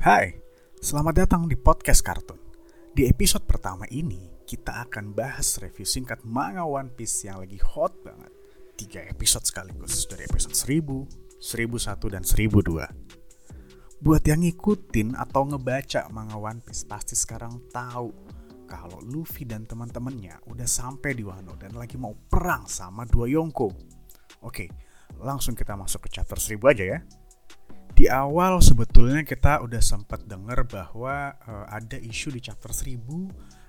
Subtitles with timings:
[0.00, 0.32] Hai,
[0.80, 2.40] selamat datang di podcast kartun.
[2.96, 8.00] Di episode pertama ini, kita akan bahas review singkat manga One Piece yang lagi hot
[8.00, 8.32] banget.
[8.80, 11.04] Tiga episode sekaligus dari episode 1000,
[11.44, 14.00] 1001, dan 1002.
[14.00, 18.08] Buat yang ngikutin atau ngebaca manga One Piece pasti sekarang tahu
[18.64, 23.68] kalau Luffy dan teman-temannya udah sampai di Wano dan lagi mau perang sama dua Yonko.
[24.48, 24.64] Oke,
[25.20, 27.19] langsung kita masuk ke chapter 1000 aja ya.
[28.00, 32.96] Di awal sebetulnya kita udah sempat dengar bahwa uh, ada isu di chapter 1000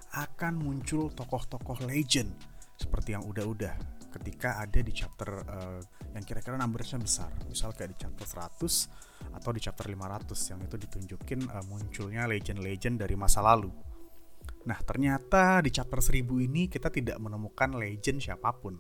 [0.07, 2.31] akan muncul tokoh-tokoh legend
[2.79, 3.75] seperti yang udah-udah
[4.15, 5.83] ketika ada di chapter uh,
[6.15, 7.27] yang kira-kira numbersnya besar.
[7.51, 9.99] Misal kayak di chapter 100 atau di chapter 500
[10.55, 13.67] yang itu ditunjukin uh, munculnya legend-legend dari masa lalu.
[14.63, 18.79] Nah, ternyata di chapter 1000 ini kita tidak menemukan legend siapa pun.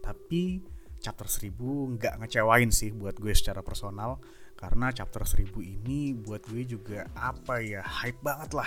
[0.00, 0.64] Tapi
[1.06, 1.54] chapter 1000
[1.94, 4.18] nggak ngecewain sih buat gue secara personal.
[4.58, 8.66] Karena chapter 1000 ini buat gue juga apa ya hype banget lah.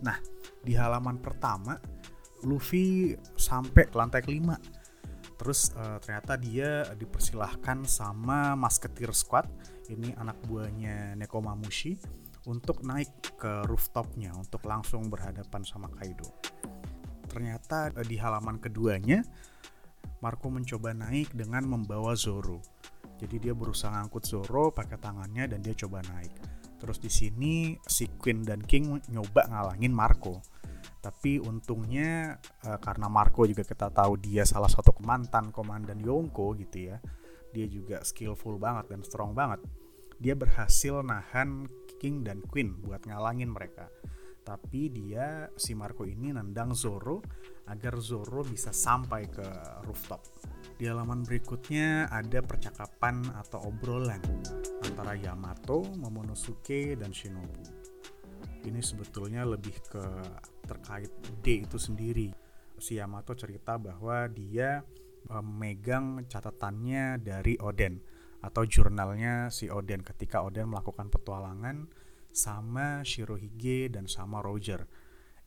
[0.00, 0.16] Nah
[0.64, 1.76] di halaman pertama
[2.48, 4.56] Luffy sampai ke lantai kelima.
[5.36, 9.44] Terus uh, ternyata dia dipersilahkan sama Musketeer Squad
[9.92, 11.98] ini anak buahnya Nekomamushi
[12.48, 16.30] untuk naik ke rooftopnya untuk langsung berhadapan sama Kaido.
[17.28, 19.26] Ternyata uh, di halaman keduanya
[20.22, 22.62] Marco mencoba naik dengan membawa Zoro
[23.14, 26.34] jadi dia berusaha ngangkut Zoro pakai tangannya dan dia coba naik.
[26.82, 30.42] Terus di sini si Queen dan King nyoba ngalangin Marco.
[31.00, 36.92] Tapi untungnya uh, karena Marco juga kita tahu dia salah satu mantan komandan Yonko gitu
[36.92, 37.00] ya.
[37.54, 39.62] Dia juga skillful banget dan strong banget.
[40.18, 41.70] Dia berhasil nahan
[42.02, 43.86] King dan Queen buat ngalangin mereka.
[44.44, 47.24] Tapi dia si Marco ini nendang Zoro
[47.64, 49.46] agar Zoro bisa sampai ke
[49.88, 50.20] rooftop.
[50.76, 54.20] Di halaman berikutnya ada percakapan atau obrolan
[54.84, 57.64] antara Yamato, Momonosuke, dan Shinobu.
[58.64, 60.04] Ini sebetulnya lebih ke
[60.68, 61.08] terkait
[61.40, 62.28] D itu sendiri.
[62.76, 64.84] Si Yamato cerita bahwa dia
[65.24, 67.96] memegang catatannya dari Oden
[68.44, 71.88] atau jurnalnya si Oden ketika Oden melakukan petualangan
[72.34, 74.82] sama Shirohige dan sama Roger.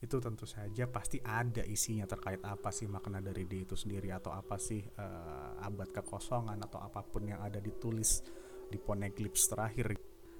[0.00, 4.32] Itu tentu saja pasti ada isinya terkait apa sih makna dari D itu sendiri atau
[4.32, 8.24] apa sih uh, abad kekosongan atau apa pun yang ada ditulis
[8.72, 9.92] di Poneglyphs terakhir.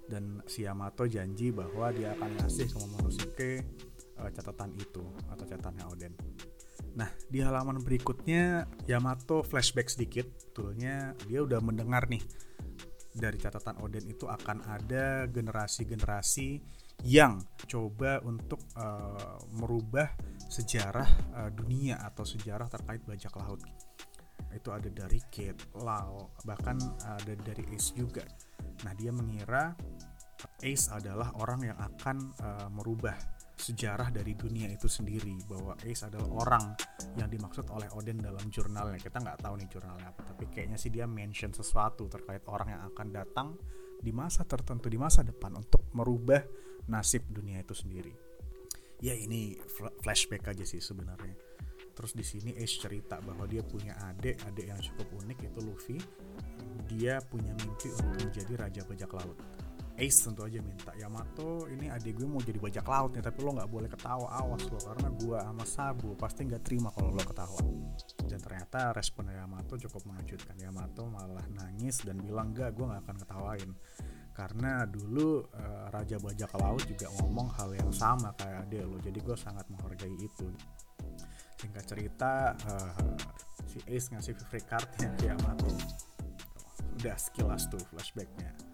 [0.08, 3.50] Dan si Yamato janji bahwa dia akan ngasih ke Momonosuke
[4.16, 6.14] uh, catatan itu atau catatannya Oden.
[6.97, 12.25] Nah, di halaman berikutnya Yamato flashback sedikit, betulnya dia udah mendengar nih
[13.18, 16.48] dari catatan Oden itu akan ada generasi-generasi
[17.06, 20.10] yang coba untuk uh, merubah
[20.50, 23.62] sejarah uh, dunia atau sejarah terkait bajak laut.
[24.54, 28.24] Itu ada dari Kate, Lau, bahkan ada dari Ace juga.
[28.86, 29.76] Nah, dia mengira
[30.62, 33.14] Ace adalah orang yang akan uh, merubah
[33.58, 36.64] sejarah dari dunia itu sendiri bahwa Ace adalah orang
[37.19, 39.02] yang dimaksud oleh Odin dalam jurnalnya.
[39.02, 42.82] Kita nggak tahu nih jurnalnya apa tapi kayaknya sih dia mention sesuatu terkait orang yang
[42.94, 43.48] akan datang
[43.98, 46.38] di masa tertentu di masa depan untuk merubah
[46.86, 48.14] nasib dunia itu sendiri.
[49.02, 49.58] Ya ini
[50.02, 51.34] flashback aja sih sebenarnya.
[51.98, 55.98] Terus di sini Ace cerita bahwa dia punya adik adik yang cukup unik itu Luffy.
[56.86, 59.38] Dia punya mimpi untuk menjadi raja bajak laut
[59.98, 63.50] Ace tentu aja minta Yamato ini adik gue mau jadi bajak laut nih tapi lo
[63.59, 67.59] nggak boleh ketawa awas lo karena gue sama Sabu pasti nggak terima kalau lo ketawa.
[68.22, 70.54] Dan ternyata respon Yamato cukup mengejutkan.
[70.54, 73.70] Yamato malah nangis dan bilang gak gue nggak akan ketawain
[74.38, 79.19] karena dulu uh, Raja Bajak Laut juga ngomong hal yang sama kayak dia lo jadi
[79.19, 80.47] gue sangat menghargai itu.
[81.58, 82.94] Singkat cerita uh,
[83.66, 85.75] si Ace ngasih free cardnya ke Yamato.
[87.03, 88.67] Udah sekilas tuh flashbacknya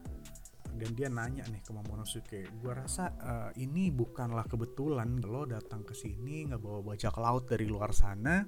[0.75, 5.95] dan dia nanya nih ke Momonosuke gue rasa uh, ini bukanlah kebetulan lo datang ke
[5.95, 8.43] sini nggak bawa bajak laut dari luar sana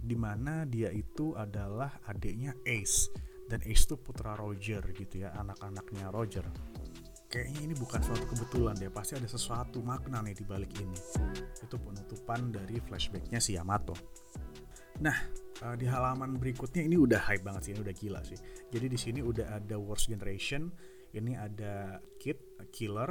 [0.00, 3.12] di mana dia itu adalah adiknya Ace.
[3.44, 6.46] Dan Ace itu putra Roger gitu ya anak-anaknya Roger.
[7.28, 10.98] Kayaknya ini bukan suatu kebetulan deh pasti ada sesuatu makna nih di balik ini.
[11.60, 13.94] Itu penutupan dari flashbacknya si Yamato.
[15.02, 15.18] Nah
[15.66, 18.38] uh, di halaman berikutnya ini udah hype banget sih ini udah gila sih.
[18.70, 20.70] Jadi di sini udah ada Worst Generation
[21.14, 23.10] ini ada Kid, Killer,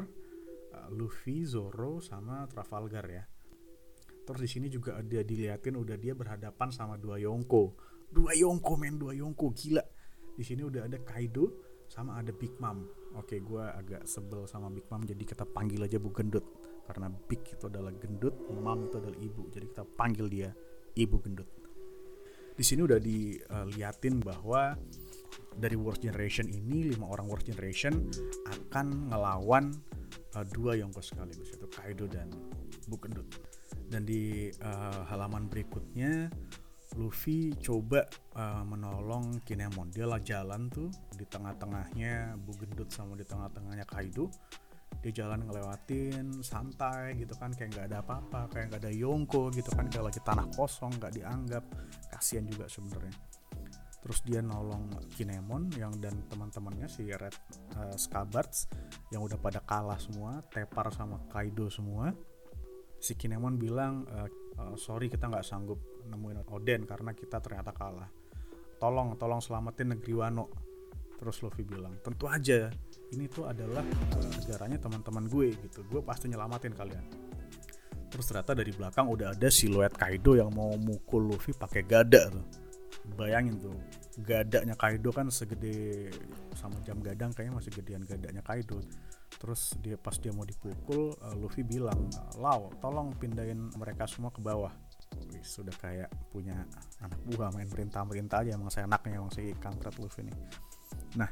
[0.75, 3.23] uh, Luffy, Zoro, sama Trafalgar ya.
[4.23, 7.75] Terus di sini juga ada diliatin udah dia berhadapan sama dua Yonko.
[8.07, 9.83] Dua Yonko men, dua Yonko gila.
[10.33, 11.51] Di sini udah ada Kaido
[11.91, 12.87] sama ada Big Mom.
[13.19, 16.45] Oke, gue agak sebel sama Big Mom jadi kita panggil aja Bu Gendut
[16.83, 19.43] karena Big itu adalah gendut, Mom itu adalah ibu.
[19.51, 20.49] Jadi kita panggil dia
[20.93, 21.49] Ibu Gendut.
[22.53, 24.77] Di sini udah diliatin bahwa
[25.53, 28.09] dari Worst Generation ini lima orang Worst Generation
[28.49, 29.73] akan ngelawan
[30.35, 32.29] uh, dua Yonko sekaligus itu Kaido dan
[32.89, 33.29] Bukendut
[33.93, 36.29] dan di uh, halaman berikutnya
[36.93, 38.05] Luffy coba
[38.37, 39.89] uh, menolong Kinemon.
[39.89, 44.29] Dia lah jalan tuh di tengah-tengahnya Bugendut sama di tengah-tengahnya Kaido.
[45.01, 49.73] Dia jalan ngelewatin santai gitu kan kayak nggak ada apa-apa kayak nggak ada Yonko gitu
[49.73, 51.65] kan kayak lagi tanah kosong nggak dianggap.
[52.13, 53.32] Kasihan juga sebenarnya
[54.03, 57.31] terus dia nolong Kinemon yang dan teman-temannya si Red
[57.79, 58.67] uh, Scabards
[59.15, 62.11] yang udah pada kalah semua tepar sama Kaido semua.
[62.99, 68.11] Si Kinemon bilang uh, sorry kita nggak sanggup nemuin Oden karena kita ternyata kalah.
[68.75, 70.45] Tolong tolong selamatin negeri Wano.
[71.15, 72.67] Terus Luffy bilang tentu aja
[73.15, 73.87] ini tuh adalah
[74.43, 75.79] negaranya teman-teman gue gitu.
[75.87, 77.05] Gue pasti nyelamatin kalian.
[78.11, 82.62] Terus ternyata dari belakang udah ada siluet Kaido yang mau mukul Luffy pakai gada tuh
[83.19, 83.75] bayangin tuh
[84.23, 86.07] gadanya Kaido kan segede
[86.55, 88.79] sama jam gadang kayaknya masih gedean gadanya Kaido.
[89.35, 92.07] Terus dia pas dia mau dipukul uh, Luffy bilang
[92.39, 94.71] Lau tolong pindahin mereka semua ke bawah.
[95.29, 96.57] Wih, sudah kayak punya
[97.03, 100.37] anak buah main perintah-perintah aja emang saya anaknya emang si kampret Luffy nih.
[101.19, 101.29] Nah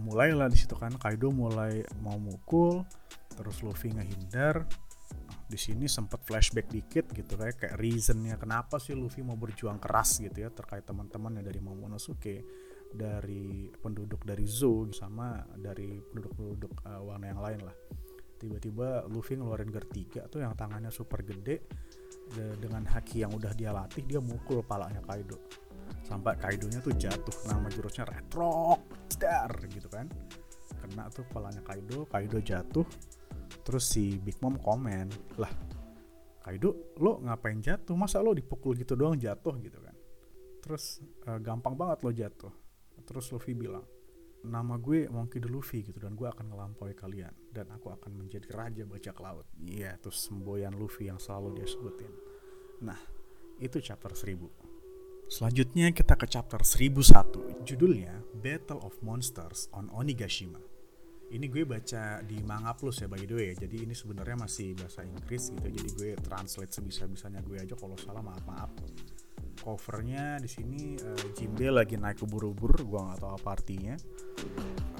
[0.00, 2.82] mulailah di situ kan Kaido mulai mau mukul
[3.36, 4.64] terus Luffy ngehindar
[5.52, 10.24] di sini sempat flashback dikit gitu kayak kayak reasonnya kenapa sih Luffy mau berjuang keras
[10.24, 12.36] gitu ya terkait teman-temannya dari Momonosuke
[12.92, 17.76] dari penduduk dari Zou sama dari penduduk-penduduk uh, warna yang lain lah.
[18.36, 21.68] Tiba-tiba Luffy ngeluarin 3 tuh yang tangannya super gede
[22.32, 25.36] de dengan haki yang udah dia latih dia mukul palanya Kaido.
[26.04, 28.76] Sampai Kaidonya tuh jatuh nama jurusnya Retro
[29.08, 30.08] Star gitu kan.
[30.80, 32.84] Kena tuh palanya Kaido Kaido jatuh
[33.62, 35.50] terus si Big Mom komen lah
[36.42, 37.94] Kaido lo ngapain jatuh?
[37.94, 39.94] Masa lo dipukul gitu doang jatuh gitu kan?
[40.58, 40.98] Terus
[41.30, 42.50] uh, gampang banget lo jatuh.
[43.06, 43.86] Terus Luffy bilang
[44.42, 45.46] nama gue Monkey D.
[45.46, 49.46] Luffy gitu dan gue akan ngelampaui kalian dan aku akan menjadi raja bajak laut.
[49.62, 52.10] Iya yeah, terus semboyan Luffy yang selalu dia sebutin.
[52.82, 52.98] Nah
[53.62, 54.42] itu chapter 1000
[55.30, 60.58] selanjutnya kita ke chapter 1001 judulnya Battle of Monsters on Onigashima
[61.32, 63.50] ini gue baca di Manga Plus ya by the way.
[63.56, 65.68] Jadi ini sebenarnya masih bahasa Inggris gitu.
[65.72, 68.70] Jadi gue translate sebisa bisanya gue aja kalau salah maaf maaf.
[69.62, 73.94] Covernya di sini uh, Jimbe lagi naik ke buru-buru gue nggak tahu apa artinya.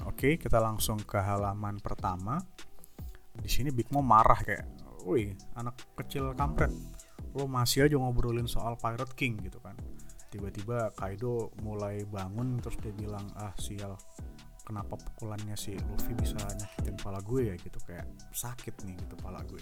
[0.09, 2.41] Oke okay, kita langsung ke halaman pertama.
[3.33, 4.65] Di sini Big Mom marah kayak
[5.05, 6.73] wih anak kecil kampret.
[7.37, 9.77] Lo masih aja ngobrolin soal Pirate King gitu kan.
[10.33, 13.93] Tiba-tiba Kaido mulai bangun terus dia bilang ah sial
[14.63, 17.79] kenapa pukulannya si Luffy bisa nyakitin kepala gue ya gitu.
[17.83, 19.61] Kayak sakit nih gitu kepala gue.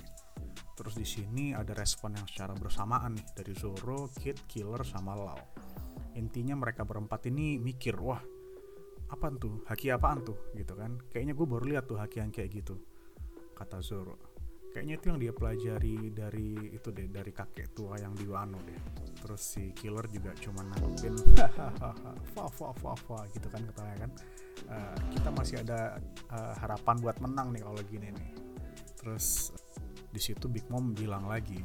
[0.77, 5.43] Terus di sini ada respon yang secara bersamaan nih dari Zoro, Kid, Killer sama Lau.
[6.17, 8.21] Intinya mereka berempat ini mikir wah
[9.11, 9.67] apa tuh?
[9.67, 10.55] Haki apaan tuh?
[10.55, 10.95] Gitu kan.
[11.11, 12.79] Kayaknya gue baru lihat tuh haki yang kayak gitu
[13.61, 14.30] kata Zoro
[14.71, 18.79] kayaknya itu yang dia pelajari dari itu deh dari kakek tua yang di Wano deh.
[19.19, 21.15] Terus si killer juga cuma nanggepin
[22.33, 24.11] fa fa fa fa gitu kan katanya kan.
[24.71, 25.99] Uh, kita masih ada
[26.31, 28.31] uh, harapan buat menang nih kalau gini nih.
[28.99, 29.51] Terus
[30.11, 31.59] di situ Big Mom bilang lagi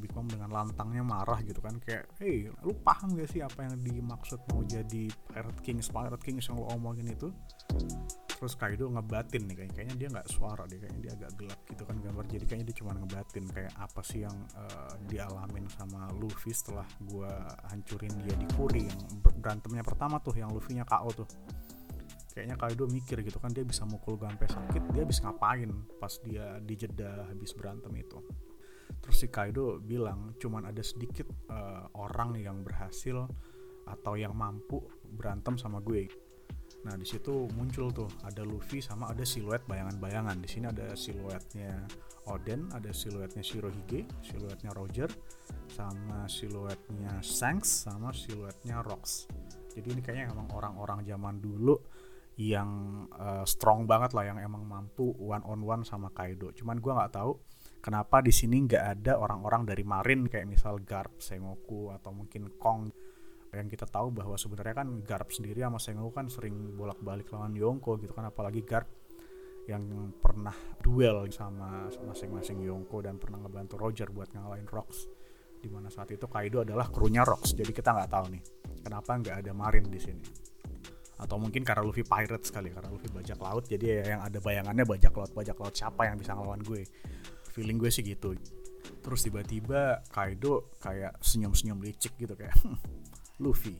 [0.00, 3.76] Big Mom dengan lantangnya marah gitu kan kayak hey lu paham gak sih apa yang
[3.84, 7.30] dimaksud mau jadi Pirate Kings Pirate Kings yang lo omongin itu
[8.44, 11.96] terus Kaido ngebatin nih kayaknya dia nggak suara deh kayaknya dia agak gelap gitu kan
[11.96, 12.24] gambar.
[12.28, 17.32] Jadi kayaknya dia cuma ngebatin kayak apa sih yang uh, dialamin sama Luffy setelah gue
[17.72, 19.00] hancurin dia di Kuri yang
[19.40, 21.28] berantemnya pertama tuh yang Luffy-nya KO tuh.
[22.36, 26.60] Kayaknya Kaido mikir gitu kan dia bisa mukul sampai sakit dia habis ngapain pas dia
[26.60, 28.20] dijeda habis berantem itu.
[29.00, 33.24] Terus si Kaido bilang cuman ada sedikit uh, orang yang berhasil
[33.88, 34.84] atau yang mampu
[35.16, 36.04] berantem sama gue
[36.84, 40.36] Nah di situ muncul tuh ada Luffy sama ada siluet bayangan-bayangan.
[40.40, 41.84] Di sini ada siluetnya
[42.24, 45.08] Oden, ada siluetnya Shirohige, siluetnya Roger,
[45.68, 49.28] sama siluetnya Shanks, sama siluetnya Rox.
[49.76, 51.76] Jadi ini kayaknya emang orang-orang zaman dulu
[52.40, 56.50] yang uh, strong banget lah, yang emang mampu one on one sama Kaido.
[56.56, 57.36] Cuman gue nggak tahu
[57.84, 62.88] kenapa di sini nggak ada orang-orang dari Marin kayak misal Garp, Sengoku atau mungkin Kong
[63.56, 67.98] yang kita tahu bahwa sebenarnya kan Garp sendiri sama Sengoku kan sering bolak-balik lawan Yonko
[68.02, 68.90] gitu kan apalagi Garp
[69.64, 70.52] yang pernah
[70.84, 75.08] duel sama masing-masing Yonko dan pernah ngebantu Roger buat ngalahin Rox
[75.64, 77.56] di mana saat itu Kaido adalah krunya Rox.
[77.56, 78.42] Jadi kita nggak tahu nih
[78.84, 80.24] kenapa nggak ada Marin di sini?
[81.16, 84.84] Atau mungkin karena Luffy pirate sekali karena Luffy bajak laut jadi ya yang ada bayangannya
[84.84, 86.84] bajak laut bajak laut siapa yang bisa ngelawan gue?
[87.56, 88.36] Feeling gue sih gitu.
[89.00, 92.52] Terus tiba-tiba Kaido kayak senyum-senyum licik gitu kayak
[93.42, 93.74] Luffy.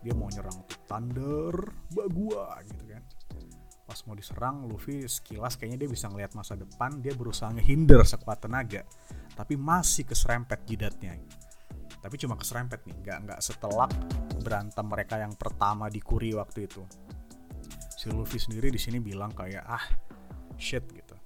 [0.00, 1.52] Dia mau nyerang tuh Thunder
[1.92, 3.04] Bagua gitu kan.
[3.84, 8.46] Pas mau diserang Luffy sekilas kayaknya dia bisa ngelihat masa depan dia berusaha ngehindar sekuat
[8.48, 8.86] tenaga
[9.36, 11.20] tapi masih keserempet jidatnya.
[12.00, 13.92] Tapi cuma keserempet nih nggak nggak setelak
[14.40, 16.80] berantem mereka yang pertama di Kuri waktu itu.
[18.00, 19.84] Si Luffy sendiri di sini bilang kayak ah
[20.56, 21.16] shit gitu.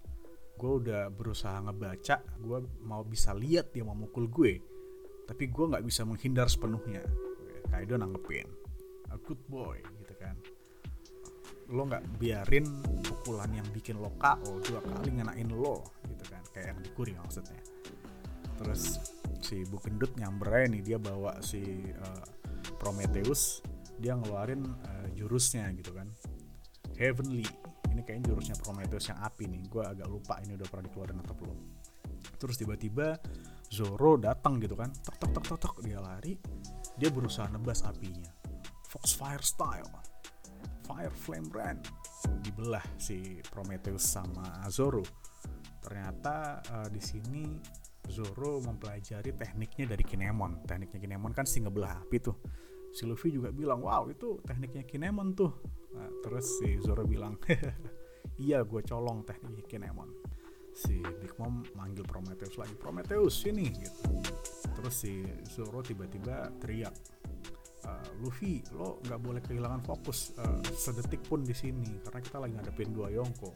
[0.59, 4.75] Gue udah berusaha ngebaca gue mau bisa lihat dia mau mukul gue
[5.25, 7.01] tapi gue nggak bisa menghindar sepenuhnya
[7.75, 8.47] Kaido nanggepin.
[9.11, 10.39] A good boy gitu kan.
[11.75, 12.63] Lo nggak biarin
[13.03, 16.39] pukulan yang bikin lo KO dua kali ngenain lo gitu kan.
[16.55, 17.59] Kayak yang dikuri maksudnya.
[18.55, 19.03] Terus
[19.43, 22.25] si Bu Gendut nyamber nih dia bawa si uh,
[22.79, 23.59] Prometheus
[23.99, 26.07] dia ngeluarin uh, jurusnya gitu kan.
[26.95, 27.43] Heavenly.
[27.91, 29.67] Ini kayaknya jurusnya Prometheus yang api nih.
[29.67, 31.59] Gue agak lupa ini udah pernah dikeluarin atau belum.
[32.39, 33.19] Terus tiba-tiba
[33.67, 34.95] Zoro datang gitu kan.
[34.95, 35.75] Tok tok tok tok tok.
[35.83, 36.39] Dia lari
[36.99, 38.31] dia berusaha nebas apinya.
[38.87, 39.91] Foxfire style
[40.85, 41.81] Fire Flame Brand.
[42.45, 45.03] Dibelah si Prometheus sama Zoro.
[45.81, 47.57] Ternyata uh, di sini
[48.05, 50.69] Zoro mempelajari tekniknya dari Kinemon.
[50.69, 52.37] Tekniknya Kinemon kan si ngebelah api tuh.
[52.95, 55.53] Si Luffy juga bilang wow itu tekniknya Kinemon tuh.
[55.97, 57.41] Nah, terus si Zoro bilang
[58.45, 60.11] iya gue colong tekniknya Kinemon.
[60.75, 64.11] Si Big Mom manggil Prometheus lagi Prometheus sini gitu
[64.75, 66.95] terus si Zoro tiba-tiba teriak
[67.87, 72.53] uh, Luffy lo nggak boleh kehilangan fokus uh, sedetik pun di sini karena kita lagi
[72.57, 73.51] ngadepin dua Yonko.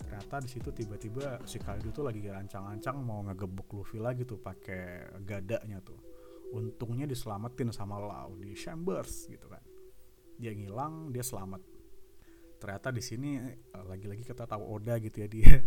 [0.00, 5.12] Ternyata di situ tiba-tiba si Kaido tuh lagi ancang-ancang mau ngegebuk Luffy lagi tuh pakai
[5.22, 6.00] gadanya tuh.
[6.50, 9.62] Untungnya diselamatin sama Lau di Chambers gitu kan.
[10.40, 11.62] Dia ngilang dia selamat.
[12.58, 13.38] Ternyata di sini
[13.76, 15.62] uh, lagi-lagi kita tahu Oda gitu ya dia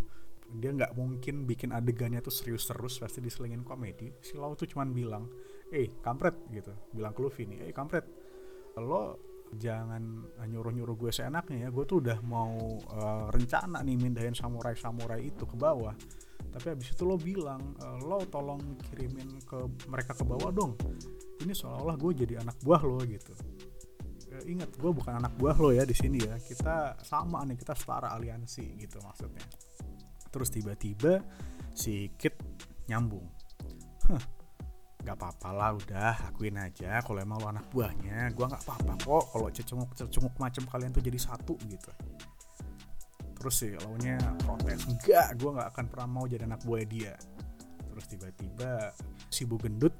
[0.53, 4.13] dia nggak mungkin bikin adegannya tuh serius terus pasti diselingin komedi.
[4.21, 5.25] Si Lau tuh cuman bilang
[5.73, 6.73] eh kampret gitu.
[6.93, 8.05] Bilang ke Luffy nih eh kampret
[8.77, 9.17] lo
[9.53, 10.01] jangan
[10.49, 11.69] nyuruh-nyuruh gue seenaknya ya.
[11.69, 15.93] Gue tuh udah mau uh, rencana nih mindahin samurai-samurai itu ke bawah.
[16.53, 19.57] Tapi habis itu lo bilang uh, lo tolong kirimin ke
[19.89, 20.77] mereka ke bawah dong.
[21.41, 23.33] Ini seolah-olah gue jadi anak buah lo gitu.
[24.33, 26.37] Uh, ingat gue bukan anak buah lo ya di sini ya.
[26.37, 29.45] Kita sama nih kita setara aliansi gitu maksudnya
[30.33, 31.21] terus tiba-tiba
[31.77, 32.33] si Kit
[32.89, 33.29] nyambung.
[34.09, 34.23] Hah,
[35.03, 38.33] gak apa-apa lah udah akuin aja kalau emang lo anak buahnya.
[38.33, 41.91] Gue nggak apa-apa kok kalau cecunguk cecunguk macam kalian tuh jadi satu gitu.
[43.37, 44.87] Terus sih launya protes.
[44.87, 47.13] Enggak gue nggak akan pernah mau jadi anak buah dia.
[47.93, 48.95] Terus tiba-tiba
[49.29, 49.93] si bu gendut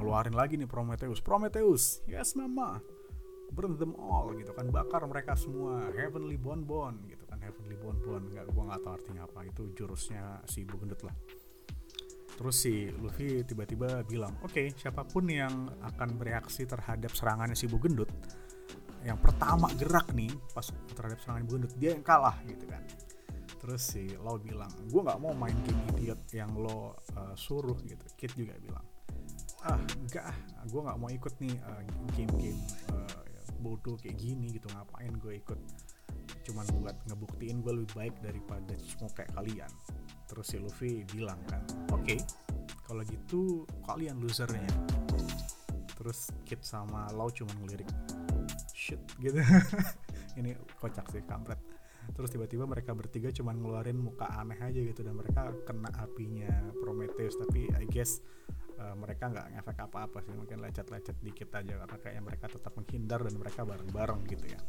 [0.00, 1.22] ngeluarin lagi nih Prometheus.
[1.22, 2.80] Prometheus yes mama.
[3.52, 5.92] Burn them all gitu kan bakar mereka semua.
[5.92, 10.78] Heavenly bonbon gitu heavenly bonbon nggak gue nggak tahu artinya apa itu jurusnya si bu
[10.78, 11.16] gendut lah
[12.32, 17.68] Terus si Luffy tiba-tiba bilang, oke okay, siapa pun yang akan bereaksi terhadap serangannya si
[17.68, 18.08] Bu Gendut,
[19.04, 20.64] yang pertama gerak nih pas
[20.96, 22.82] terhadap serangan Bu Gendut dia yang kalah gitu kan.
[23.62, 28.02] Terus si Lau bilang, gue nggak mau main game idiot yang lo uh, suruh gitu.
[28.16, 28.82] Kid juga bilang,
[29.62, 31.82] ah enggak ah, gue nggak mau ikut nih uh,
[32.18, 32.58] game-game
[32.90, 33.22] uh,
[33.62, 35.60] bodoh kayak gini gitu ngapain gue ikut
[36.42, 39.72] cuman buat ngebuktiin gue lebih baik daripada semua kayak kalian.
[40.26, 42.18] Terus si Luffy bilang kan oke okay,
[42.86, 44.68] kalau gitu kalian losernya.
[45.96, 47.88] Terus Kid sama Lau cuma ngelirik
[48.74, 49.38] shit gitu.
[50.38, 51.60] Ini kocak sih kampret.
[52.18, 56.50] Terus tiba-tiba mereka bertiga cuma ngeluarin muka aneh aja gitu dan mereka kena apinya
[56.82, 57.38] Prometheus.
[57.38, 58.18] Tapi I guess
[58.82, 63.20] uh, mereka nggak ngefek apa-apa sih mungkin lecet-lecet dikit aja karena kayaknya mereka tetap menghindar
[63.22, 64.60] dan mereka bareng-bareng gitu ya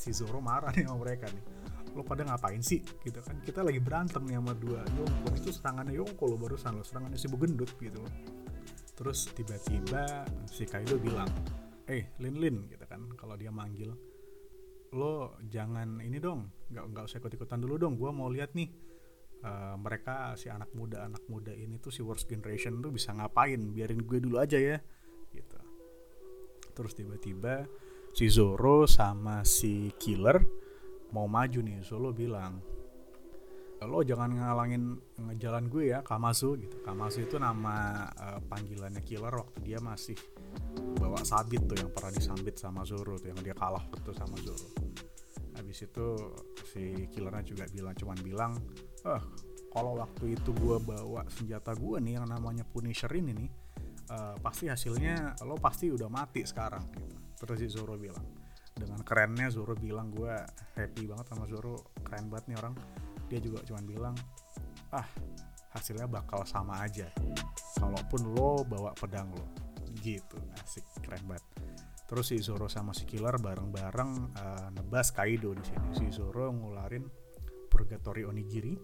[0.00, 1.44] si Zoro marah nih sama mereka nih.
[1.92, 2.80] Lo pada ngapain sih?
[2.80, 3.36] Gitu kan.
[3.44, 7.28] Kita lagi berantem nih sama dua Yonko itu serangannya Yonko lo barusan lo serangannya si
[7.28, 8.00] Bugendut gitu
[9.00, 11.24] terus tiba-tiba si Kaido bilang
[11.88, 13.08] eh Lin Lin gitu kan.
[13.16, 13.96] Kalau dia manggil
[14.92, 16.52] lo jangan ini dong.
[16.68, 17.96] Nggak nggak usah ikut ikutan dulu dong.
[17.96, 18.68] Gue mau lihat nih
[19.40, 23.72] uh, mereka si anak muda anak muda ini tuh si worst generation tuh bisa ngapain?
[23.72, 24.76] Biarin gue dulu aja ya.
[25.32, 25.58] Gitu.
[26.76, 27.64] Terus tiba-tiba
[28.10, 30.42] si Zoro sama si Killer
[31.14, 31.82] mau maju nih.
[31.82, 32.62] Zoro bilang
[33.80, 36.84] lo jangan ngalangin ngejalan gue ya Kamasu gitu.
[36.84, 40.16] Kamasu itu nama uh, panggilannya Killer waktu dia masih
[41.00, 44.68] bawa sabit tuh yang pernah disambit sama Zoro tuh yang dia kalah waktu sama Zoro.
[45.56, 46.06] Habis itu
[46.68, 48.52] si Killernya juga bilang cuman bilang
[49.08, 49.22] eh
[49.72, 53.50] kalau waktu itu gue bawa senjata gue nih yang namanya Punisher ini nih
[54.12, 58.22] uh, pasti hasilnya lo pasti udah mati sekarang gitu terus si Zoro bilang.
[58.76, 60.30] Dengan kerennya Zoro bilang gue
[60.76, 62.74] happy banget sama Zoro keren banget nih orang.
[63.32, 64.14] Dia juga cuman bilang
[64.92, 65.08] ah
[65.72, 67.08] hasilnya bakal sama aja
[67.80, 69.44] kalaupun lo bawa pedang lo.
[70.04, 71.44] Gitu asik keren banget.
[72.04, 75.88] Terus si Zoro sama si Killer bareng-bareng uh, nebas Kaido di sini.
[75.94, 77.06] Si Zoro ngeluarin
[77.70, 78.74] Purgatory Onigiri.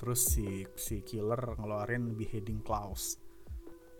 [0.00, 3.29] Terus si si Killer ngeluarin Beheading Claws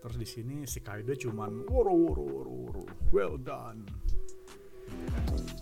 [0.01, 3.85] terus di sini si Kaido cuman woro woro woro woro well done.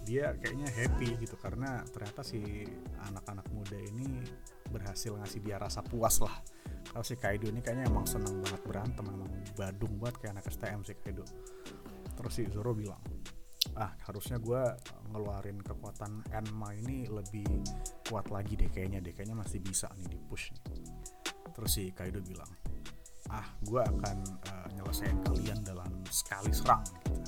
[0.09, 2.65] Dia kayaknya happy gitu karena ternyata si
[3.05, 4.25] anak-anak muda ini
[4.73, 6.33] berhasil ngasih dia rasa puas lah.
[6.89, 10.81] Kalau si Kaido ini kayaknya emang seneng banget berantem emang badung buat kayak anak STM
[10.81, 11.27] si Kaido.
[12.17, 13.03] Terus si Zoro bilang
[13.77, 14.59] ah harusnya gue
[15.13, 17.47] ngeluarin kekuatan Enma ini lebih
[18.07, 20.63] kuat lagi deh kayaknya deh kayaknya masih bisa nih di push nih.
[21.53, 22.49] Terus si Kaido bilang
[23.29, 24.17] ah gue akan
[24.49, 27.21] uh, nyelesain kalian dalam sekali serang gitu.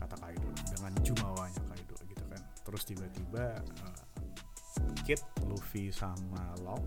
[0.00, 2.42] Kata Kaido dengan jumawanya Kaido gitu kan.
[2.64, 4.02] Terus tiba-tiba uh,
[5.04, 6.80] Kid, Luffy sama Law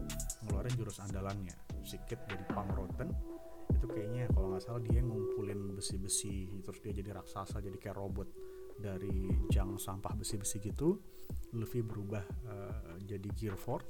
[0.46, 1.54] ngeluarin jurus andalannya.
[1.86, 3.10] Si Kid jadi Palm Rotten.
[3.70, 8.28] Itu kayaknya kalau nggak salah dia ngumpulin besi-besi terus dia jadi raksasa jadi kayak robot
[8.80, 10.98] dari jang sampah besi-besi gitu.
[11.54, 13.86] Luffy berubah uh, jadi Gear Fort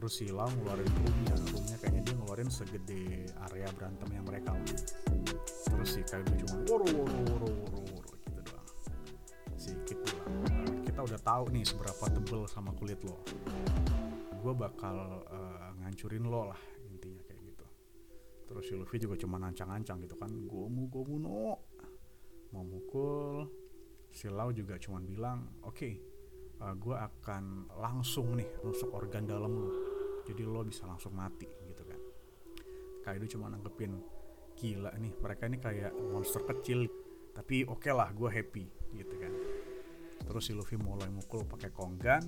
[0.00, 4.56] terus si Lau ngeluarin roomnya roomnya kayaknya dia ngeluarin segede area berantemnya mereka.
[5.68, 8.68] Terus si Kaido cuma woro woro woro woro woro gitu doang.
[9.60, 13.20] Si Kid bilang uh, kita udah tahu nih seberapa tebel sama kulit lo.
[14.40, 16.60] Gue bakal uh, ngancurin lo lah
[18.50, 21.60] terus si Luffy juga cuma ancang-ancang gitu kan gomu gomu no.
[22.50, 23.46] Mau mukul.
[24.10, 25.92] Si Lau juga cuma bilang oke okay,
[26.60, 29.70] uh, gue akan langsung nih nusuk organ dalam lo
[30.28, 32.00] jadi lo bisa langsung mati gitu kan.
[33.02, 33.98] Kaido cuma nanggepin
[34.54, 36.86] gila nih mereka ini kayak monster kecil.
[37.34, 38.64] Tapi oke okay lah gue happy
[38.94, 39.32] gitu kan.
[40.20, 42.22] Terus si Luffy mulai mukul pakai konggan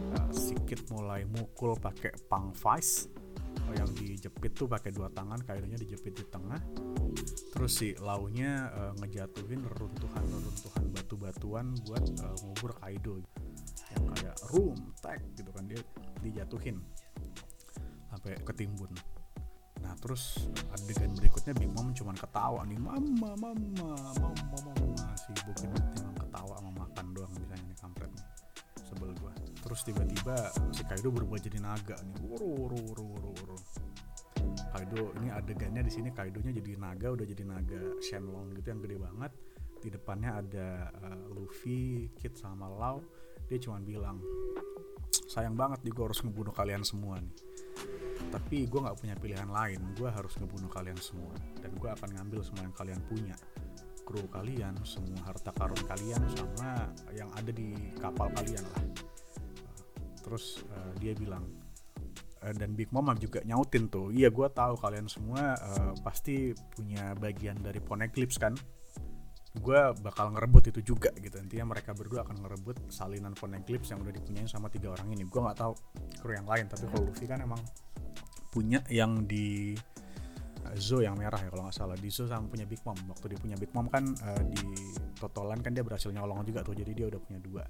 [0.00, 3.06] uh, Sikit mulai mukul pakai pang vice
[3.74, 6.60] yang dijepit tuh pakai dua tangan kayunya dijepit di tengah.
[7.56, 13.18] Terus si launya uh, ngejatuhin reruntuhan-reruntuhan batu-batuan buat uh, ngubur Kaido
[14.26, 15.78] kayak room tag gitu kan dia
[16.18, 16.82] dijatuhin
[18.10, 18.90] sampai ketimbun.
[19.86, 24.72] Nah terus adegan berikutnya Big Mom cuman ketawa nih mama mama mama mama.
[25.14, 28.26] Si Bugin emang ketawa sama makan doang misalnya nih kampret nih
[28.82, 29.30] sebel gua.
[29.62, 30.34] Terus tiba-tiba
[30.74, 33.56] si Kaido berubah jadi naga nih wuru wuru wuru
[34.74, 38.96] Kaido ini adegannya di sini Kaidonya jadi naga udah jadi naga Shenlong gitu yang gede
[38.98, 39.32] banget.
[39.76, 42.98] Di depannya ada uh, Luffy, Kid sama Lau
[43.46, 44.18] dia cuma bilang
[45.26, 47.34] sayang banget nih gue harus ngebunuh kalian semua nih.
[48.32, 51.34] Tapi gue nggak punya pilihan lain gue harus ngebunuh kalian semua.
[51.60, 53.36] Dan gue akan ngambil semua yang kalian punya.
[54.06, 58.84] Kru kalian semua harta karun kalian sama yang ada di kapal kalian lah.
[60.22, 61.46] Terus uh, dia bilang
[62.46, 67.14] uh, dan Big Mom juga nyautin tuh iya gue tahu kalian semua uh, pasti punya
[67.18, 68.54] bagian dari Poneglyphs kan
[69.56, 71.36] gue bakal ngerebut itu juga gitu.
[71.40, 75.24] Intinya mereka berdua akan ngerebut salinan Poneglyphs yang udah dipunyain sama tiga orang ini.
[75.26, 75.72] Gue nggak tahu
[76.20, 77.60] kru yang lain tapi kalau Luffy kan emang
[78.52, 79.76] punya yang di
[80.74, 81.94] Zo yang merah ya kalau nggak salah.
[81.94, 82.98] Di Zo sama punya Big Mom.
[83.06, 84.66] Waktu dia punya Big Mom kan uh, di
[85.16, 87.64] totalan kan dia berhasil nyolong juga tuh jadi dia udah punya dua.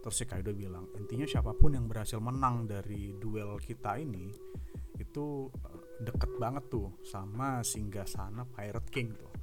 [0.00, 4.28] Terus si Kaido bilang intinya siapa pun yang berhasil menang dari duel kita ini
[4.96, 9.33] itu uh, deket banget tuh sama singgah sana Pirate King tuh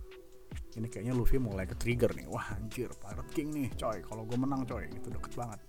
[0.77, 4.37] ini kayaknya Luffy mulai ke trigger nih wah anjir Pirate King nih coy kalau gue
[4.39, 5.59] menang coy itu deket banget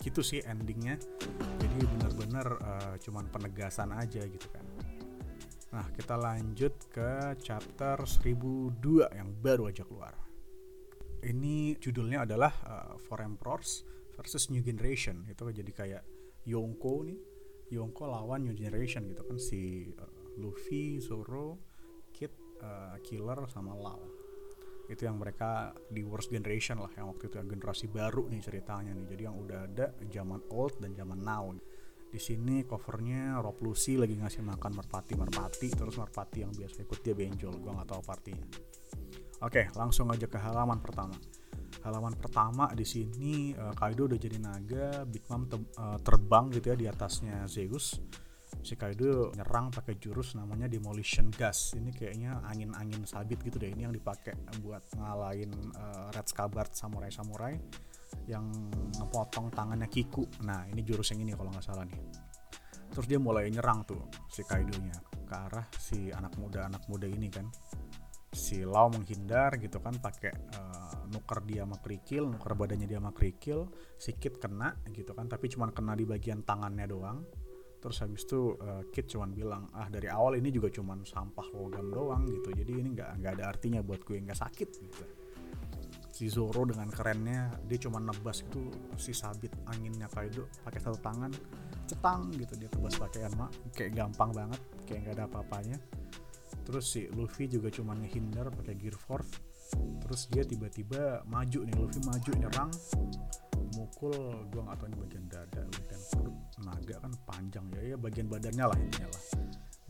[0.00, 0.96] gitu sih endingnya
[1.60, 4.64] jadi bener-bener uh, cuman penegasan aja gitu kan
[5.70, 10.10] Nah, kita lanjut ke chapter 1002 yang baru aja keluar.
[11.22, 13.86] Ini judulnya adalah uh, For Emperors
[14.18, 15.30] versus New Generation.
[15.30, 16.02] Itu jadi kayak
[16.42, 17.20] Yonko nih.
[17.70, 21.54] Yonko lawan New Generation gitu kan si uh, Luffy, Zoro,
[22.10, 22.34] Kid,
[22.66, 24.19] uh, Killer sama Lau.
[24.90, 28.90] Itu yang mereka di Worst Generation lah yang waktu itu yang generasi baru nih ceritanya
[28.90, 29.06] nih.
[29.06, 31.54] Jadi yang udah ada zaman old dan zaman now.
[32.10, 36.98] Di sini covernya Rob Lucy lagi ngasih makan merpati merpati terus merpati yang biasa ikut
[37.06, 37.54] dia benjol.
[37.62, 38.46] Gue nggak tahu partinya.
[39.46, 41.14] Oke langsung aja ke halaman pertama.
[41.86, 46.74] Halaman pertama di sini uh, Kaido udah jadi naga Big Mom te uh, terbang gitu
[46.74, 48.02] ya di atasnya Zeus
[48.60, 51.72] si Kaido nyerang pakai jurus namanya demolition gas.
[51.76, 53.72] Ini kayaknya angin-angin sabit gitu deh.
[53.72, 57.54] Ini yang dipakai buat ngalahin uh, Red Scabbard samurai samurai
[58.28, 58.46] yang
[59.00, 60.26] ngepotong tangannya Kiku.
[60.44, 62.00] Nah ini jurus yang ini kalau nggak salah nih.
[62.90, 67.30] Terus dia mulai nyerang tuh si Kaido-nya ke arah si anak muda anak muda ini
[67.30, 67.46] kan.
[68.30, 73.10] Si Lau menghindar gitu kan pakai uh, nuker dia sama kerikil nuker badannya dia sama
[73.10, 73.66] kerikil
[73.98, 77.26] sikit kena gitu kan tapi cuma kena di bagian tangannya doang
[77.80, 81.88] terus habis itu uh, Kit cuman bilang ah dari awal ini juga cuman sampah logam
[81.88, 82.52] doang gitu.
[82.52, 85.04] Jadi ini nggak nggak ada artinya buat gue nggak sakit gitu.
[86.12, 88.68] Si Zoro dengan kerennya dia cuma nebas itu
[89.00, 91.32] si sabit anginnya Kaido pakai satu tangan
[91.88, 92.52] cetang gitu.
[92.60, 95.78] Dia tebas pakai Enma kayak gampang banget kayak nggak ada apa-apanya.
[96.68, 99.40] Terus si Luffy juga cuma ngehindar pakai Gear Force.
[100.04, 102.70] Terus dia tiba-tiba maju nih Luffy maju nyerang
[103.78, 108.26] mukul gua nggak tahu ini bagian dada bagian perut naga kan panjang ya ya bagian
[108.28, 109.22] badannya lah intinya lah.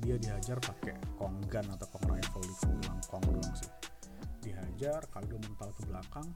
[0.00, 3.70] Dia dihajar pakai konggan atau kong rifle di bilang kong doang sih.
[4.40, 6.28] Dihajar Kaido mental ke belakang.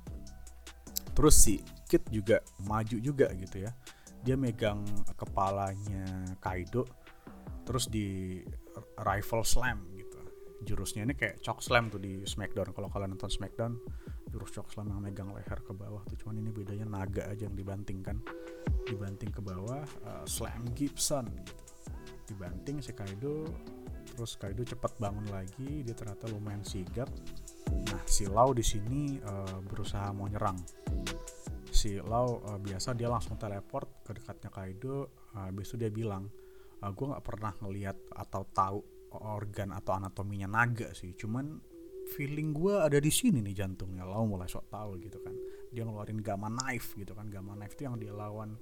[1.14, 3.72] Terus si Kid juga maju juga gitu ya.
[4.20, 4.84] Dia megang
[5.16, 6.84] kepalanya Kaido
[7.64, 8.40] terus di
[9.00, 10.20] rifle slam gitu.
[10.68, 12.76] Jurusnya ini kayak chok slam tuh di Smackdown.
[12.76, 13.72] Kalau kalian nonton Smackdown
[14.34, 16.18] jurus chok slam yang megang leher ke bawah tuh.
[16.18, 18.18] Cuman ini bedanya naga aja yang dibantingkan
[18.82, 21.54] dibanting ke bawah uh, slam Gibson gitu.
[22.34, 23.46] Dibanting si Kaido
[24.10, 27.06] terus Kaido cepat bangun lagi dia ternyata lumayan sigap.
[27.70, 30.58] Nah si Lau di sini uh, berusaha mau nyerang.
[31.70, 36.26] Si Lau uh, biasa dia langsung teleport ke dekatnya Kaido uh, habis itu dia bilang
[36.82, 38.78] uh, gue nggak pernah ngelihat atau tahu
[39.14, 41.14] organ atau anatominya naga sih.
[41.14, 41.73] Cuman
[42.12, 44.04] feeling gue ada di sini nih jantungnya.
[44.04, 45.34] Lau mulai sok tahu gitu kan.
[45.72, 47.26] Dia ngeluarin gamma knife gitu kan.
[47.32, 48.54] Gamma knife itu yang dia lawan.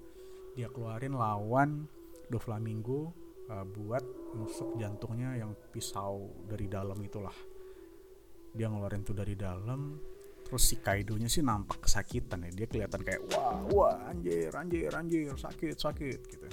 [0.54, 1.90] Dia keluarin lawan
[2.28, 3.12] Doflamingo
[3.50, 4.04] uh, buat
[4.38, 7.34] nusuk jantungnya yang pisau dari dalam itulah.
[8.52, 9.98] Dia ngeluarin tuh dari dalam.
[10.42, 12.50] Terus si Kaido-nya sih nampak kesakitan ya.
[12.52, 16.48] Dia kelihatan kayak wah wah anjir anjir anjir sakit sakit gitu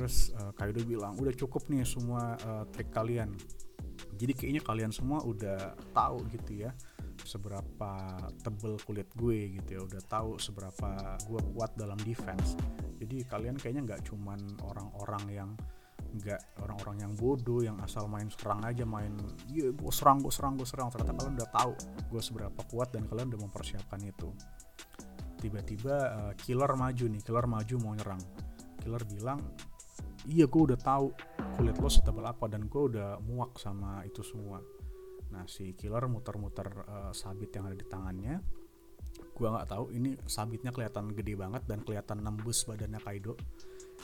[0.00, 3.36] terus uh, Kaido bilang udah cukup nih semua uh, trik kalian
[4.20, 6.76] jadi kayaknya kalian semua udah tahu gitu ya
[7.24, 7.92] seberapa
[8.40, 9.80] tebel kulit gue gitu ya.
[9.80, 12.56] Udah tahu seberapa gue kuat dalam defense.
[13.00, 15.50] Jadi kalian kayaknya nggak cuman orang-orang yang
[16.10, 19.14] nggak orang-orang yang bodoh yang asal main serang aja main
[19.46, 20.92] iya gue serang gue serang gue serang.
[20.92, 21.72] Ternyata kalian udah tahu
[22.12, 24.28] gue seberapa kuat dan kalian udah mempersiapkan itu.
[25.40, 28.20] Tiba-tiba uh, killer maju nih killer maju mau nyerang.
[28.80, 29.40] Killer bilang
[30.28, 31.08] iya gue udah tahu
[31.60, 34.64] kulit lo setebal apa dan gue udah muak sama itu semua.
[35.28, 38.40] Nah si killer muter-muter uh, sabit yang ada di tangannya
[39.10, 43.36] gue nggak tahu ini sabitnya kelihatan gede banget dan kelihatan nembus badannya Kaido.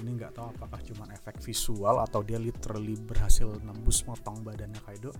[0.04, 5.16] Ini nggak tahu apakah cuma efek visual atau dia literally berhasil nembus motong badannya Kaido.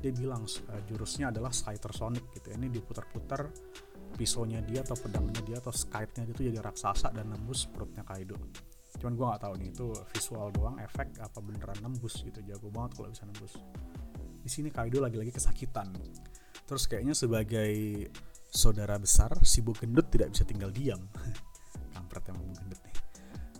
[0.00, 2.56] Dia bilang uh, jurusnya adalah Scyther Sonic gitu.
[2.56, 3.52] Ini diputar-putar
[4.16, 8.40] pisaunya dia atau pedangnya dia atau skype-nya dia tuh jadi raksasa dan nembus perutnya Kaido
[8.96, 12.40] cuman gue nggak tahu nih itu visual doang efek apa beneran nembus gitu.
[12.42, 13.54] Jago banget kalau bisa nembus.
[14.40, 15.92] Di sini Kaido lagi-lagi kesakitan.
[16.66, 17.72] Terus kayaknya sebagai
[18.50, 21.02] saudara besar si Bu Gendut tidak bisa tinggal diam.
[21.94, 22.96] Kampret emang Bu Gendut nih.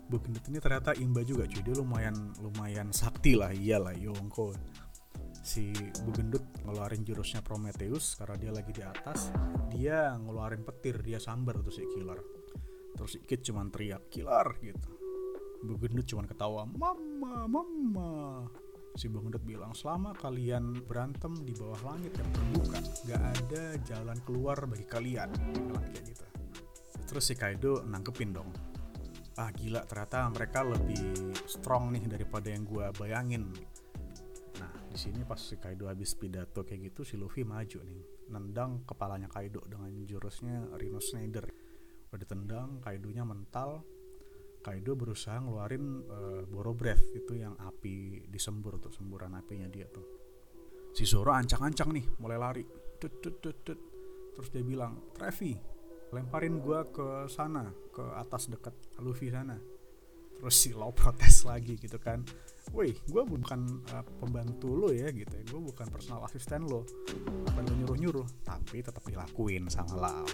[0.06, 1.62] Bu Gendut ini ternyata imba juga cuy.
[1.62, 4.56] Dia lumayan lumayan sakti lah iyalah Yongko.
[5.46, 5.70] Si
[6.02, 9.30] Bu Gendut ngeluarin jurusnya Prometheus karena dia lagi di atas
[9.70, 12.18] dia ngeluarin petir dia sambar tuh si killer.
[12.96, 14.56] Terus Ikit cuman teriak killer!
[14.64, 15.05] gitu
[15.66, 18.46] Bu Gendut cuman ketawa mama mama.
[18.94, 22.78] Si Bu Gendut bilang selama kalian berantem di bawah langit yang terbuka
[23.10, 25.28] gak ada jalan keluar bagi kalian.
[25.50, 26.24] Bilang kayak gitu.
[27.10, 28.50] Terus si Kaido nangkepin dong.
[29.36, 33.50] Ah gila ternyata mereka lebih strong nih daripada yang gue bayangin.
[34.62, 38.86] Nah di sini pas si Kaido habis pidato kayak gitu si Luffy maju nih nendang
[38.86, 41.46] kepalanya Kaido dengan jurusnya Rhino Snyder
[42.06, 43.84] udah ditendang Kaidonya mental
[44.66, 50.02] Kaido berusaha ngeluarin uh, Boro Breath itu yang api disembur tuh semburan apinya dia tuh.
[50.90, 52.64] Si Zoro ancang-ancang nih mulai lari.
[52.98, 53.80] Tut, tut, tut, tut.
[54.36, 55.56] terus dia bilang Trevi
[56.12, 59.54] lemparin gue ke sana ke atas dekat Luffy sana.
[60.36, 62.26] Terus si Lau protes lagi gitu kan.
[62.74, 65.46] Woi gue bukan uh, pembantu lo ya gitu ya.
[65.46, 66.82] Gue bukan personal asisten lo
[67.22, 70.26] bukan lo nyuruh nyuruh tapi tetap dilakuin sama Lau.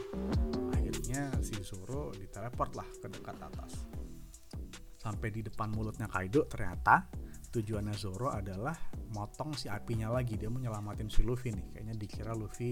[0.72, 4.01] Akhirnya si Zoro diteleport lah ke dekat atas
[5.02, 7.10] sampai di depan mulutnya Kaido ternyata
[7.50, 8.78] tujuannya Zoro adalah
[9.10, 10.38] motong si apinya lagi.
[10.38, 11.74] Dia mau nyelamatin si Luffy nih.
[11.74, 12.70] Kayaknya dikira Luffy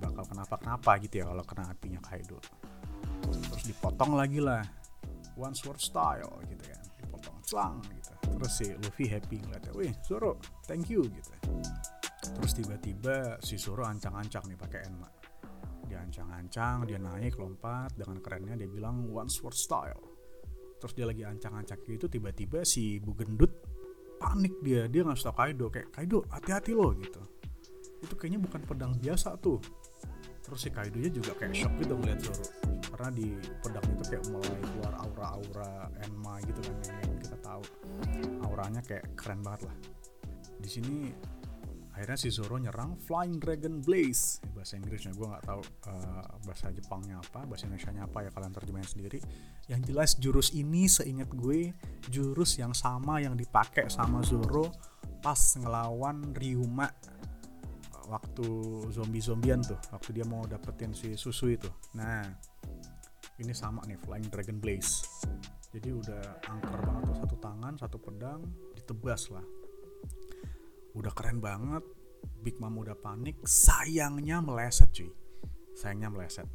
[0.00, 2.40] bakal kenapa-kenapa gitu ya kalau kena apinya Kaido.
[3.28, 4.64] Terus dipotong lagi lah.
[5.36, 6.82] One sword style gitu kan.
[7.04, 8.12] Dipotong selang gitu.
[8.32, 11.32] Terus si Luffy happy ngeliatnya wih Zoro thank you gitu.
[12.32, 15.08] Terus tiba-tiba si Zoro ancang-ancang nih pakai Enma.
[15.84, 17.92] Dia ancang-ancang dia naik lompat.
[17.92, 20.11] Dengan kerennya dia bilang one sword style
[20.82, 23.54] terus dia lagi ancang-ancang gitu tiba-tiba si Bu Gendut
[24.18, 24.90] panik dia.
[24.90, 27.22] Dia nggak tau Kaido kayak Kaido hati-hati loh gitu.
[28.02, 29.62] Itu kayaknya bukan pedang biasa tuh.
[30.42, 32.46] Terus si Kaido-nya juga kayak shock gitu ngeliat Zoro.
[32.90, 33.30] Karena di
[33.62, 37.62] pedang itu kayak mulai keluar aura-aura Enma gitu kan yang kita tahu.
[38.50, 39.76] Auranya kayak keren banget lah.
[40.58, 41.14] Di sini
[41.92, 44.40] akhirnya si Zoro nyerang Flying Dragon Blaze.
[44.56, 48.52] Bahasa Inggrisnya gue nggak tahu uh, bahasa Jepangnya apa bahasa Indonesia nya apa ya kalian
[48.52, 49.18] terjemahin sendiri.
[49.68, 51.76] Yang jelas jurus ini seingat gue
[52.08, 54.72] jurus yang sama yang dipakai sama Zoro
[55.20, 56.88] pas ngelawan Ryuma
[58.10, 58.48] waktu
[58.90, 61.68] zombie-zombian tuh waktu dia mau dapetin si susu itu.
[61.94, 62.24] Nah
[63.36, 65.04] ini sama nih Flying Dragon Blaze.
[65.72, 68.44] Jadi udah angker banget tuh satu tangan satu pedang
[68.76, 69.61] ditebas lah
[70.96, 71.84] udah keren banget.
[72.42, 73.38] Big Mom udah panik.
[73.42, 75.10] Sayangnya meleset cuy.
[75.74, 76.48] Sayangnya meleset.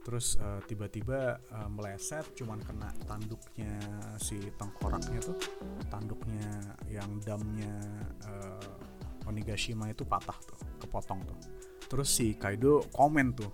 [0.00, 3.76] Terus uh, tiba-tiba uh, meleset cuman kena tanduknya
[4.16, 5.36] si tengkoraknya tuh
[5.92, 7.76] tanduknya yang damnya
[8.24, 11.38] uh, Onigashima itu patah tuh kepotong tuh.
[11.84, 13.52] Terus si Kaido komen tuh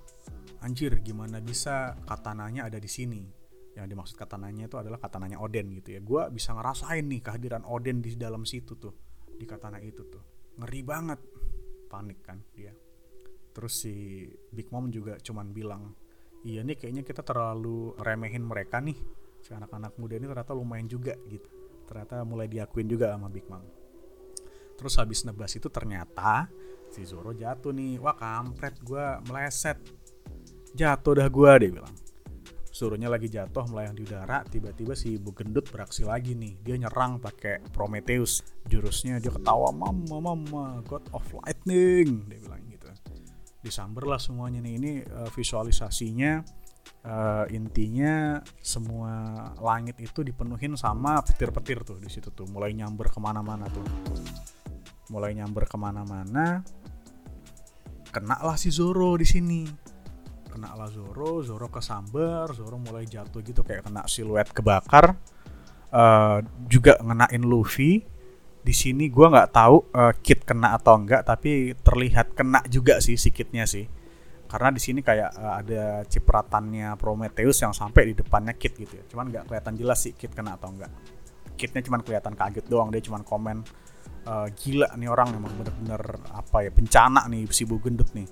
[0.63, 3.27] anjir gimana bisa katananya ada di sini?
[3.75, 6.01] Yang dimaksud katananya itu adalah katananya Oden gitu ya.
[6.01, 9.06] Gue bisa ngerasain nih kehadiran Oden di dalam situ tuh
[9.37, 10.25] di katana itu tuh.
[10.59, 11.21] Ngeri banget.
[11.87, 12.75] Panik kan dia.
[13.53, 15.95] Terus si Big Mom juga cuman bilang
[16.45, 18.97] iya nih kayaknya kita terlalu remehin mereka nih.
[19.41, 21.49] Si anak-anak muda ini ternyata lumayan juga gitu.
[21.87, 23.63] Ternyata mulai diakuin juga sama Big Mom.
[24.77, 26.51] Terus habis nebas itu ternyata
[26.91, 28.03] si Zoro jatuh nih.
[28.03, 29.79] Wah kampret gue meleset.
[30.77, 32.06] Jatuh dah gue dia bilang
[32.77, 36.61] suruhnya lagi jatuh melayang di udara tiba-tiba si ibu gendut beraksi lagi nih.
[36.61, 38.45] Dia nyerang pakai Prometheus.
[38.69, 42.29] Jurusnya dia ketawa mama mama God of Lightning.
[42.29, 42.93] Dia bilang gitu.
[43.65, 44.73] Disamber lah semuanya nih.
[44.77, 46.45] Ini uh, visualisasinya
[47.09, 52.45] uh, intinya semua langit itu dipenuhin sama petir-petir tuh di situ tuh.
[52.45, 53.89] Mulai nyamber ke mana-mana tuh.
[55.09, 56.61] Mulai nyamber ke mana-mana
[58.17, 59.69] kena lah si Zoro di sini
[60.57, 65.13] kena lah Zoro Zoro kesambar Zoro mulai jatuh gitu kayak kena siluet kebakar.
[65.93, 68.01] Uh, juga ngenain Luffy.
[68.65, 73.21] Di sini gue nggak tahu uh, Kit kena atau enggak tapi terlihat kena juga sih
[73.21, 73.85] si Kitnya sih.
[74.49, 79.05] Karena di sini kayak uh, ada cipratannya Prometheus yang sampai di depannya Kit gitu ya.
[79.07, 80.91] Cuman nggak kelihatan jelas sih Kit kena atau enggak
[81.57, 83.65] Kitnya cuman kelihatan kaget doang dia cuman komen
[84.29, 86.03] uh, gila nih orang emang bener-bener
[86.37, 88.29] apa ya bencana nih si Bu Gendut nih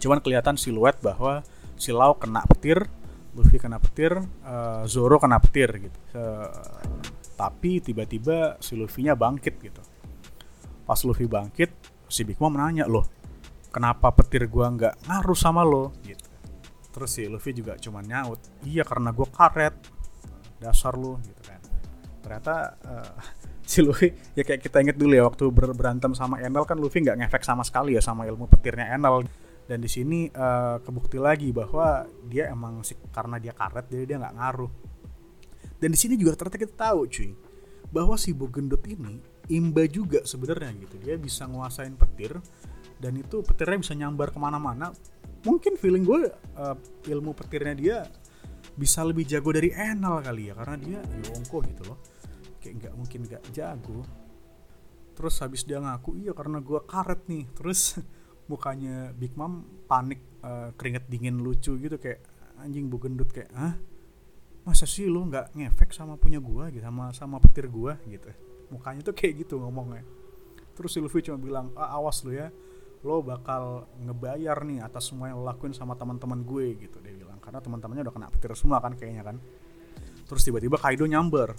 [0.00, 1.44] cuman kelihatan siluet bahwa
[1.74, 2.86] si Lau kena petir
[3.34, 4.14] Luffy kena petir
[4.46, 5.98] uh, Zoro kena petir gitu.
[6.14, 6.46] Uh,
[7.34, 9.82] tapi tiba-tiba si Luffy-nya bangkit gitu.
[10.86, 11.74] Pas Luffy bangkit
[12.06, 13.02] si Big Mom nanya loh
[13.74, 15.90] kenapa petir gua nggak ngaruh sama lo?
[16.06, 16.30] Gitu.
[16.94, 19.74] Terus si Luffy juga cuman nyaut iya karena gua karet.
[20.62, 21.58] Dasar lo gitu kan.
[22.22, 22.54] Ternyata
[22.86, 23.18] uh,
[23.70, 27.02] si Luffy ya kayak kita inget dulu ya waktu ber berantem sama Enel kan Luffy
[27.02, 29.26] nggak ngefek sama sekali ya sama ilmu petirnya Enel
[29.64, 34.16] dan di sini uh, kebukti lagi bahwa dia emang sih karena dia karet jadi dia
[34.20, 34.72] nggak ngaruh.
[35.80, 37.32] Dan di sini juga ternyata kita tahu cuy
[37.88, 40.96] bahwa si Bogendut ini imba juga sebenarnya gitu.
[41.00, 42.36] Dia bisa nguasain petir
[43.00, 44.92] dan itu petirnya bisa nyambar ke mana-mana.
[45.44, 46.76] Mungkin feeling gue uh,
[47.08, 47.96] ilmu petirnya dia
[48.74, 51.98] bisa lebih jago dari Enel kali ya karena dia Yongko gitu loh.
[52.60, 54.04] Kayak nggak mungkin nggak jago.
[55.14, 57.44] Terus habis dia ngaku iya karena gue karet nih.
[57.56, 57.96] Terus
[58.46, 62.20] mukanya Big Mom panik uh, keringet dingin lucu gitu kayak
[62.60, 63.74] anjing bu gendut kayak ah
[64.64, 68.00] masa sih lu nggak ngefek sama punya gua gitu sama sama petir gua?
[68.08, 68.32] Gitu.
[68.72, 70.04] Mukanya tuh kayak gitu ngomongnya.
[70.74, 72.48] Terus si Luffy cuma bilang ah, awas lu ya
[73.04, 77.36] lo bakal ngebayar nih atas semua yang lo lakuin sama teman-teman gue gitu dia bilang.
[77.36, 79.36] Karena teman-temannya udah kena petir semua kan kayaknya kan.
[80.24, 81.52] Terus tiba-tiba Kaido nyamber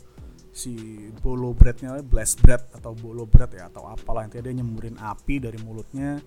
[0.56, 0.74] si
[1.21, 5.60] bolo breadnya blast bread atau bolo bread ya atau apalah intinya dia nyemburin api dari
[5.60, 6.17] mulutnya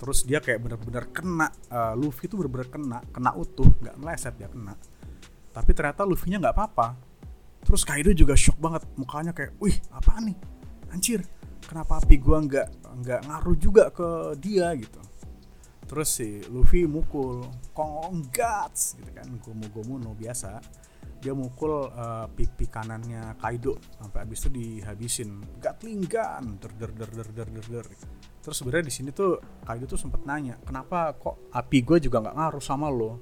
[0.00, 4.48] terus dia kayak bener-bener kena uh, Luffy tuh bener-bener kena kena utuh nggak meleset dia
[4.48, 4.72] kena.
[5.52, 6.96] Tapi ternyata Luffy-nya nggak apa-apa.
[7.60, 10.32] Terus Kaido juga shock banget mukanya kayak wih apa nih?
[10.88, 11.20] Anjir
[11.60, 12.68] kenapa api gua nggak
[13.04, 14.72] nggak ngaruh juga ke dia?
[14.72, 15.00] Gitu.
[15.84, 17.44] Terus si Luffy mukul
[17.76, 20.64] Kong gitu kan gomu gomu no biasa.
[21.20, 25.60] Dia mukul uh, pipi kanannya Kaido sampai habis itu dihabisin.
[25.60, 27.84] Gatling gun der.
[28.40, 29.36] Terus sebenarnya di sini tuh
[29.68, 33.20] Kaido tuh sempet nanya kenapa kok api gue juga nggak ngaruh sama lo?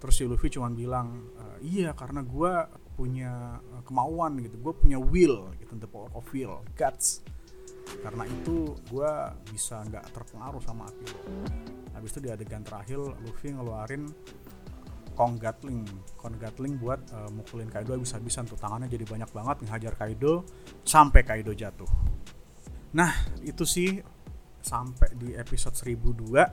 [0.00, 2.52] Terus si Luffy cuma bilang e, iya karena gue
[2.96, 7.24] punya kemauan gitu gue punya will gitu the power of will guts.
[8.00, 9.12] Karena itu gue
[9.52, 11.20] bisa nggak terpengaruh sama api lo.
[11.92, 14.08] Habis itu di adegan terakhir Luffy ngeluarin
[15.14, 15.86] Kong Gatling.
[16.18, 20.42] Kong Gatling buat uh, mukulin Kaido habis-habisan tuh tangannya jadi banyak banget ngehajar Kaido
[20.82, 21.88] sampai Kaido jatuh.
[22.94, 23.10] Nah
[23.42, 24.02] itu sih
[24.64, 26.48] sampai di episode 1002 uh,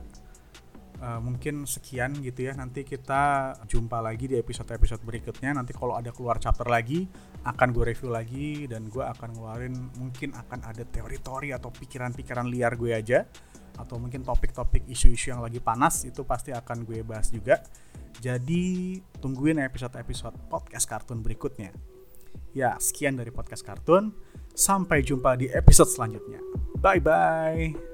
[1.02, 2.52] uh, mungkin sekian gitu ya.
[2.54, 5.56] Nanti kita jumpa lagi di episode-episode berikutnya.
[5.56, 7.04] Nanti kalau ada keluar chapter lagi,
[7.42, 12.78] akan gue review lagi dan gue akan ngeluarin mungkin akan ada teori-teori atau pikiran-pikiran liar
[12.78, 13.26] gue aja
[13.72, 17.58] atau mungkin topik-topik isu-isu yang lagi panas itu pasti akan gue bahas juga.
[18.22, 21.72] Jadi tungguin episode-episode podcast kartun berikutnya.
[22.52, 24.12] Ya, sekian dari podcast kartun.
[24.52, 26.38] Sampai jumpa di episode selanjutnya.
[26.76, 27.91] Bye bye.